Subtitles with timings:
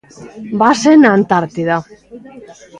[0.61, 1.77] Base na Antártida.